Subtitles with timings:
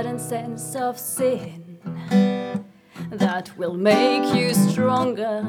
[0.00, 1.78] sense of sin
[3.10, 5.44] that will make you stronger.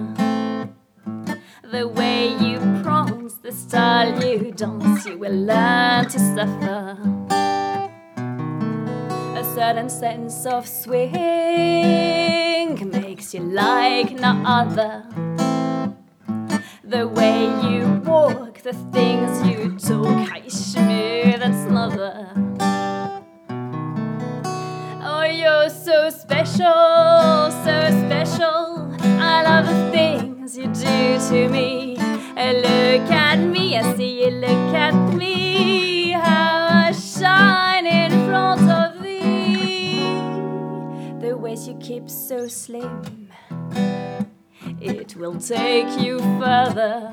[1.72, 6.98] The way you prance, the style you dance, you will learn to suffer.
[9.40, 11.00] A certain sense of swing
[12.90, 15.06] makes you like no other.
[16.84, 22.51] The way you walk, the things you talk, you smooth and smother.
[26.02, 28.90] So special, so special.
[29.22, 31.96] I love the things you do to me.
[32.36, 36.12] And Look at me, I see you look at me.
[36.14, 40.00] How I shine in front of thee.
[41.20, 43.30] The ways you keep so slim,
[44.80, 47.12] it will take you further.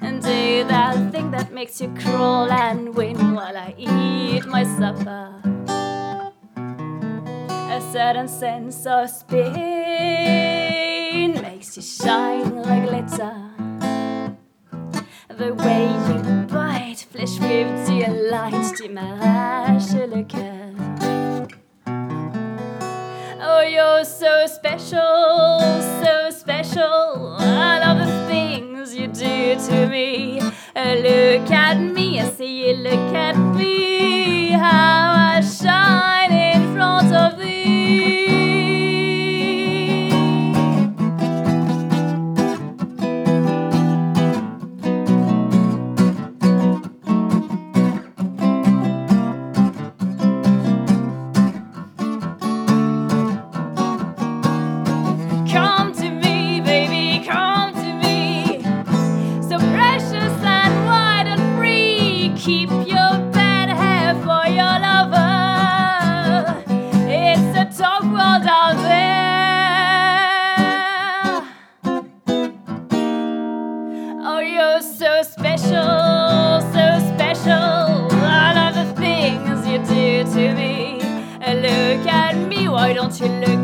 [0.00, 5.59] And do that thing that makes you crawl and win while I eat my supper
[7.92, 9.42] certain sense of spin
[11.42, 13.34] makes you shine like glitter.
[15.28, 17.88] The way you bite flesh with
[18.76, 20.70] t'image le cœur.
[23.42, 25.19] Oh, you're so special,
[62.50, 66.64] Keep your bad hair for your lover.
[67.08, 69.30] It's a tough world out there.
[74.26, 76.84] Oh, you're so special, so
[77.14, 78.08] special.
[78.20, 80.74] I love the things you do to me.
[81.66, 83.59] Look at me, why don't you look